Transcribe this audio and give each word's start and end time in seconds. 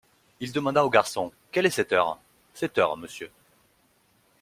Il 0.39 0.51
demanda 0.51 0.83
au 0.83 0.89
garçon: 0.89 1.31
Quelle 1.51 1.67
est 1.67 1.69
cette 1.69 1.91
heure? 1.91 2.17
Sept 2.55 2.79
heures, 2.79 2.97
monsieur. 2.97 3.29